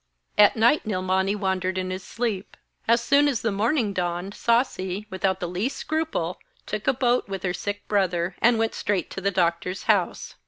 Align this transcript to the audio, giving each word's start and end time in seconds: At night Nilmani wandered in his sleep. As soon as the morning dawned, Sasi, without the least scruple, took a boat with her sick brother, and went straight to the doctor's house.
At 0.35 0.55
night 0.55 0.83
Nilmani 0.83 1.35
wandered 1.35 1.77
in 1.77 1.91
his 1.91 2.03
sleep. 2.03 2.57
As 2.87 3.03
soon 3.03 3.27
as 3.27 3.43
the 3.43 3.51
morning 3.51 3.93
dawned, 3.93 4.33
Sasi, 4.33 5.05
without 5.11 5.39
the 5.39 5.47
least 5.47 5.77
scruple, 5.77 6.39
took 6.65 6.87
a 6.87 6.93
boat 6.95 7.29
with 7.29 7.43
her 7.43 7.53
sick 7.53 7.87
brother, 7.87 8.35
and 8.41 8.57
went 8.57 8.73
straight 8.73 9.11
to 9.11 9.21
the 9.21 9.29
doctor's 9.29 9.83
house. 9.83 10.33